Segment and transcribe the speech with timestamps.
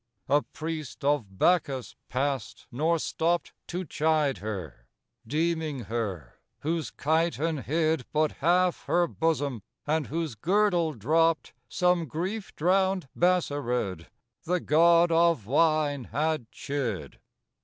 [0.27, 4.87] II A priest of Bacchus passed, nor stopped To chide her;
[5.27, 12.55] deeming her whose chiton hid But half her bosom, and whose girdle dropped Some grief
[12.55, 14.07] drowned Bassarid,
[14.45, 17.19] The god of wine had chid.